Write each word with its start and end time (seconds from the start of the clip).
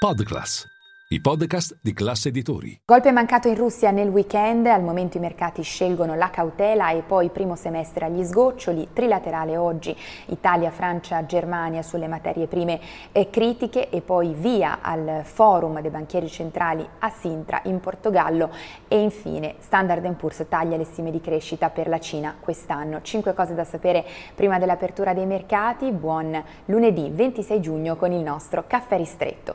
Podclass, 0.00 0.64
i 1.08 1.20
podcast 1.20 1.78
di 1.82 1.92
classe 1.92 2.28
editori. 2.28 2.82
Golpe 2.84 3.10
mancato 3.10 3.48
in 3.48 3.56
Russia 3.56 3.90
nel 3.90 4.06
weekend, 4.06 4.66
al 4.66 4.84
momento 4.84 5.16
i 5.16 5.20
mercati 5.20 5.62
scelgono 5.62 6.14
la 6.14 6.30
cautela 6.30 6.92
e 6.92 7.02
poi 7.02 7.30
primo 7.30 7.56
semestre 7.56 8.04
agli 8.04 8.22
sgoccioli, 8.22 8.90
trilaterale 8.92 9.56
oggi 9.56 9.96
Italia, 10.26 10.70
Francia, 10.70 11.26
Germania 11.26 11.82
sulle 11.82 12.06
materie 12.06 12.46
prime 12.46 12.78
critiche 13.28 13.90
e 13.90 14.00
poi 14.00 14.34
via 14.34 14.78
al 14.82 15.22
forum 15.24 15.80
dei 15.80 15.90
banchieri 15.90 16.28
centrali 16.28 16.88
a 17.00 17.10
Sintra 17.10 17.62
in 17.64 17.80
Portogallo 17.80 18.52
e 18.86 19.00
infine 19.00 19.56
Standard 19.58 20.14
Poor's 20.14 20.46
taglia 20.48 20.76
le 20.76 20.84
stime 20.84 21.10
di 21.10 21.20
crescita 21.20 21.70
per 21.70 21.88
la 21.88 21.98
Cina 21.98 22.36
quest'anno. 22.38 23.02
Cinque 23.02 23.34
cose 23.34 23.54
da 23.54 23.64
sapere 23.64 24.06
prima 24.36 24.60
dell'apertura 24.60 25.12
dei 25.12 25.26
mercati, 25.26 25.90
buon 25.90 26.40
lunedì 26.66 27.10
26 27.12 27.60
giugno 27.60 27.96
con 27.96 28.12
il 28.12 28.22
nostro 28.22 28.62
caffè 28.64 28.96
ristretto. 28.96 29.54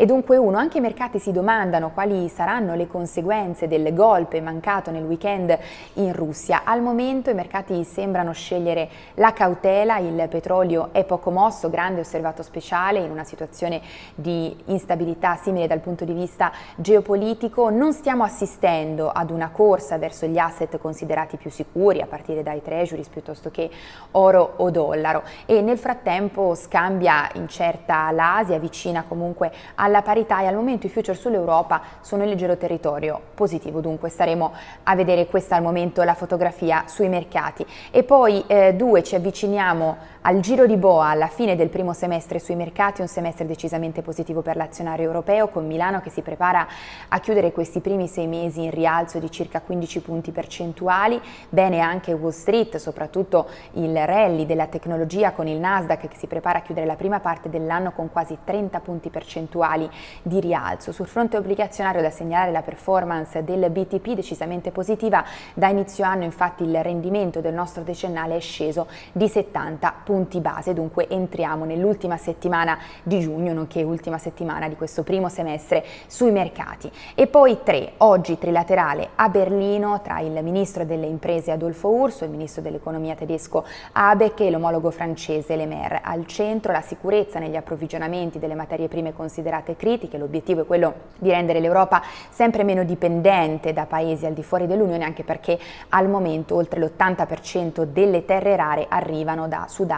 E 0.00 0.06
dunque 0.06 0.36
uno, 0.36 0.58
anche 0.58 0.78
i 0.78 0.80
mercati 0.80 1.18
si 1.18 1.32
domandano 1.32 1.90
quali 1.90 2.28
saranno 2.28 2.76
le 2.76 2.86
conseguenze 2.86 3.66
del 3.66 3.92
golpe 3.94 4.40
mancato 4.40 4.92
nel 4.92 5.02
weekend 5.02 5.58
in 5.94 6.12
Russia. 6.12 6.60
Al 6.62 6.80
momento 6.80 7.30
i 7.30 7.34
mercati 7.34 7.82
sembrano 7.82 8.30
scegliere 8.30 8.88
la 9.14 9.32
cautela, 9.32 9.98
il 9.98 10.28
petrolio 10.30 10.90
è 10.92 11.02
poco 11.02 11.32
mosso, 11.32 11.68
grande 11.68 12.02
osservato 12.02 12.44
speciale 12.44 13.00
in 13.00 13.10
una 13.10 13.24
situazione 13.24 13.80
di 14.14 14.56
instabilità 14.66 15.34
simile 15.34 15.66
dal 15.66 15.80
punto 15.80 16.04
di 16.04 16.12
vista 16.12 16.52
geopolitico. 16.76 17.68
Non 17.68 17.92
stiamo 17.92 18.22
assistendo 18.22 19.10
ad 19.10 19.30
una 19.30 19.50
corsa 19.50 19.98
verso 19.98 20.26
gli 20.26 20.38
asset 20.38 20.78
considerati 20.78 21.36
più 21.38 21.50
sicuri, 21.50 22.00
a 22.00 22.06
partire 22.06 22.44
dai 22.44 22.62
treasuries 22.62 23.08
piuttosto 23.08 23.50
che 23.50 23.68
oro 24.12 24.52
o 24.58 24.70
dollaro. 24.70 25.24
E 25.44 25.60
nel 25.60 25.76
frattempo 25.76 26.54
scambia 26.54 27.28
incerta 27.34 28.12
l'Asia, 28.12 28.60
vicina 28.60 29.02
comunque 29.02 29.50
alla 29.74 29.86
alla 29.88 30.02
parità 30.02 30.40
e 30.42 30.46
al 30.46 30.54
momento 30.54 30.86
i 30.86 30.90
future 30.90 31.16
sull'Europa 31.16 31.80
sono 32.00 32.22
in 32.22 32.28
leggero 32.28 32.56
territorio 32.56 33.20
positivo, 33.34 33.80
dunque 33.80 34.08
staremo 34.08 34.52
a 34.84 34.94
vedere 34.94 35.26
questa 35.26 35.56
al 35.56 35.62
momento 35.62 36.02
la 36.02 36.14
fotografia 36.14 36.84
sui 36.86 37.08
mercati. 37.08 37.66
E 37.90 38.04
poi 38.04 38.44
eh, 38.46 38.74
due, 38.74 39.02
ci 39.02 39.14
avviciniamo 39.14 39.96
al 40.28 40.40
giro 40.40 40.66
di 40.66 40.76
boa 40.76 41.06
alla 41.06 41.28
fine 41.28 41.56
del 41.56 41.70
primo 41.70 41.94
semestre 41.94 42.38
sui 42.38 42.54
mercati, 42.54 43.00
un 43.00 43.08
semestre 43.08 43.46
decisamente 43.46 44.02
positivo 44.02 44.42
per 44.42 44.56
l'azionario 44.56 45.06
europeo 45.06 45.48
con 45.48 45.66
Milano 45.66 46.02
che 46.02 46.10
si 46.10 46.20
prepara 46.20 46.68
a 47.08 47.18
chiudere 47.18 47.50
questi 47.50 47.80
primi 47.80 48.08
sei 48.08 48.26
mesi 48.26 48.62
in 48.62 48.70
rialzo 48.70 49.18
di 49.18 49.30
circa 49.30 49.62
15 49.62 50.02
punti 50.02 50.30
percentuali, 50.30 51.18
bene 51.48 51.80
anche 51.80 52.12
Wall 52.12 52.32
Street, 52.32 52.76
soprattutto 52.76 53.48
il 53.72 53.96
rally 54.04 54.44
della 54.44 54.66
tecnologia 54.66 55.32
con 55.32 55.46
il 55.46 55.58
Nasdaq 55.58 56.08
che 56.08 56.16
si 56.18 56.26
prepara 56.26 56.58
a 56.58 56.60
chiudere 56.60 56.84
la 56.84 56.96
prima 56.96 57.20
parte 57.20 57.48
dell'anno 57.48 57.92
con 57.92 58.12
quasi 58.12 58.36
30 58.44 58.80
punti 58.80 59.08
percentuali 59.08 59.88
di 60.20 60.40
rialzo. 60.40 60.92
Sul 60.92 61.06
fronte 61.06 61.38
obbligazionario 61.38 62.02
da 62.02 62.10
segnalare 62.10 62.50
la 62.52 62.60
performance 62.60 63.42
del 63.44 63.70
BTP 63.70 64.12
decisamente 64.12 64.72
positiva, 64.72 65.24
da 65.54 65.68
inizio 65.68 66.04
anno 66.04 66.24
infatti 66.24 66.64
il 66.64 66.82
rendimento 66.82 67.40
del 67.40 67.54
nostro 67.54 67.82
decennale 67.82 68.36
è 68.36 68.40
sceso 68.40 68.88
di 69.12 69.26
70 69.26 69.94
punti 70.04 70.16
base, 70.40 70.74
dunque 70.74 71.08
entriamo 71.08 71.64
nell'ultima 71.64 72.16
settimana 72.16 72.78
di 73.02 73.20
giugno, 73.20 73.52
nonché 73.52 73.82
ultima 73.82 74.18
settimana 74.18 74.68
di 74.68 74.76
questo 74.76 75.02
primo 75.02 75.28
semestre 75.28 75.84
sui 76.06 76.30
mercati. 76.30 76.90
E 77.14 77.26
poi 77.26 77.58
tre, 77.62 77.92
oggi 77.98 78.38
trilaterale 78.38 79.10
a 79.14 79.28
Berlino 79.28 80.00
tra 80.02 80.20
il 80.20 80.42
ministro 80.42 80.84
delle 80.84 81.06
imprese 81.06 81.52
Adolfo 81.52 81.88
Urso, 81.88 82.24
il 82.24 82.30
ministro 82.30 82.62
dell'economia 82.62 83.14
tedesco 83.14 83.64
Abeck 83.92 84.40
e 84.40 84.50
l'omologo 84.50 84.90
francese 84.90 85.56
Le 85.56 85.66
Maire. 85.66 86.00
Al 86.02 86.26
centro 86.26 86.72
la 86.72 86.80
sicurezza 86.80 87.38
negli 87.38 87.56
approvvigionamenti 87.56 88.38
delle 88.38 88.54
materie 88.54 88.88
prime 88.88 89.12
considerate 89.12 89.76
critiche, 89.76 90.18
l'obiettivo 90.18 90.62
è 90.62 90.66
quello 90.66 90.94
di 91.18 91.30
rendere 91.30 91.60
l'Europa 91.60 92.02
sempre 92.30 92.64
meno 92.64 92.84
dipendente 92.84 93.72
da 93.72 93.86
paesi 93.86 94.26
al 94.26 94.32
di 94.32 94.42
fuori 94.42 94.66
dell'Unione, 94.66 95.04
anche 95.04 95.24
perché 95.24 95.58
al 95.90 96.08
momento 96.08 96.54
oltre 96.54 96.80
l'80% 96.80 97.84
delle 97.84 98.24
terre 98.24 98.56
rare 98.56 98.86
arrivano 98.88 99.48
da 99.48 99.66
Sudafrica 99.68 99.97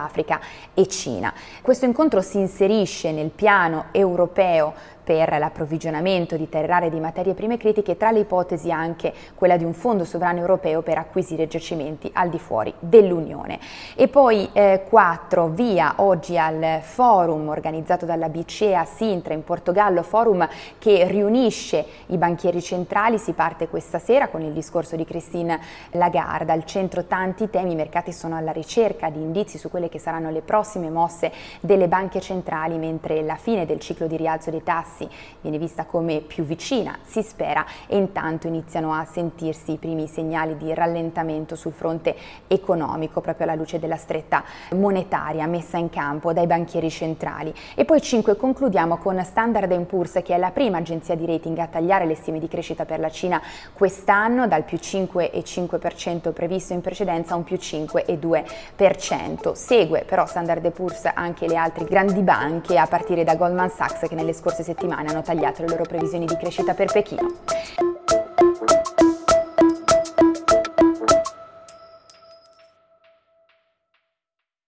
e 0.73 0.87
Cina. 0.87 1.33
Questo 1.61 1.85
incontro 1.85 2.21
si 2.21 2.37
inserisce 2.37 3.11
nel 3.11 3.29
piano 3.29 3.85
europeo 3.91 4.73
per 5.11 5.37
l'approvvigionamento 5.39 6.37
di 6.37 6.47
terre 6.47 6.67
rare 6.67 6.85
e 6.85 6.89
di 6.89 7.01
materie 7.01 7.33
prime 7.33 7.57
critiche, 7.57 7.97
tra 7.97 8.11
le 8.11 8.19
ipotesi 8.19 8.71
anche 8.71 9.13
quella 9.35 9.57
di 9.57 9.65
un 9.65 9.73
fondo 9.73 10.05
sovrano 10.05 10.39
europeo 10.39 10.81
per 10.83 10.97
acquisire 10.97 11.47
giacimenti 11.47 12.09
al 12.13 12.29
di 12.29 12.39
fuori 12.39 12.73
dell'Unione. 12.79 13.59
E 13.95 14.07
poi 14.07 14.49
eh, 14.53 14.85
4, 14.87 15.49
via 15.49 15.95
oggi 15.97 16.37
al 16.37 16.79
forum 16.79 17.49
organizzato 17.49 18.05
dalla 18.05 18.29
BCE 18.29 18.73
a 18.73 18.85
Sintra 18.85 19.33
in 19.33 19.43
Portogallo, 19.43 20.01
forum 20.01 20.47
che 20.79 21.05
riunisce 21.07 21.85
i 22.05 22.17
banchieri 22.17 22.61
centrali, 22.61 23.17
si 23.17 23.33
parte 23.33 23.67
questa 23.67 23.99
sera 23.99 24.29
con 24.29 24.41
il 24.41 24.53
discorso 24.53 24.95
di 24.95 25.03
Christine 25.03 25.59
Lagarde, 25.91 26.53
al 26.53 26.63
centro 26.63 27.03
tanti 27.03 27.49
temi, 27.49 27.73
i 27.73 27.75
mercati 27.75 28.13
sono 28.13 28.37
alla 28.37 28.53
ricerca 28.53 29.09
di 29.09 29.19
indizi 29.19 29.57
su 29.57 29.69
quelle 29.69 29.89
che 29.89 29.99
saranno 29.99 30.29
le 30.29 30.41
prossime 30.41 30.89
mosse 30.89 31.33
delle 31.59 31.89
banche 31.89 32.21
centrali, 32.21 32.77
mentre 32.77 33.21
la 33.23 33.35
fine 33.35 33.65
del 33.65 33.81
ciclo 33.81 34.07
di 34.07 34.15
rialzo 34.15 34.49
dei 34.51 34.63
tassi 34.63 35.00
tassi 35.01 35.09
viene 35.41 35.57
vista 35.57 35.85
come 35.85 36.19
più 36.19 36.43
vicina, 36.43 36.99
si 37.01 37.23
spera, 37.23 37.65
e 37.87 37.97
intanto 37.97 38.45
iniziano 38.47 38.93
a 38.93 39.05
sentirsi 39.05 39.71
i 39.71 39.77
primi 39.77 40.07
segnali 40.07 40.55
di 40.57 40.71
rallentamento 40.73 41.55
sul 41.55 41.71
fronte 41.73 42.15
economico, 42.47 43.21
proprio 43.21 43.47
alla 43.47 43.55
luce 43.55 43.79
della 43.79 43.95
stretta 43.95 44.43
monetaria 44.75 45.47
messa 45.47 45.77
in 45.77 45.89
campo 45.89 46.31
dai 46.33 46.45
banchieri 46.45 46.91
centrali. 46.91 47.53
E 47.75 47.85
poi 47.85 48.01
5 48.01 48.35
concludiamo 48.35 48.97
con 48.97 49.23
Standard 49.23 49.79
Poor's 49.85 50.19
che 50.23 50.35
è 50.35 50.37
la 50.37 50.51
prima 50.51 50.77
agenzia 50.77 51.15
di 51.15 51.25
rating 51.25 51.57
a 51.57 51.65
tagliare 51.67 52.05
le 52.05 52.15
stime 52.15 52.37
di 52.39 52.47
crescita 52.47 52.85
per 52.85 52.99
la 52.99 53.09
Cina 53.09 53.41
quest'anno 53.73 54.47
dal 54.47 54.63
più 54.63 54.77
5,5% 54.77 56.31
previsto 56.33 56.73
in 56.73 56.81
precedenza 56.81 57.33
a 57.33 57.37
un 57.37 57.43
più 57.43 57.55
5,2%. 57.55 59.53
Segue 59.53 60.03
però 60.05 60.25
Standard 60.25 60.69
Poor's 60.71 61.09
anche 61.13 61.47
le 61.47 61.55
altre 61.55 61.85
grandi 61.85 62.21
banche 62.21 62.77
a 62.77 62.85
partire 62.85 63.23
da 63.23 63.35
Goldman 63.35 63.69
Sachs 63.69 64.07
che 64.07 64.15
nelle 64.15 64.33
scorse 64.33 64.63
settimane 64.63 64.80
settimane 64.81 65.09
hanno 65.09 65.21
tagliato 65.21 65.61
le 65.61 65.69
loro 65.69 65.83
previsioni 65.83 66.25
di 66.25 66.35
crescita 66.37 66.73
per 66.73 66.91
Pechino. 66.91 67.80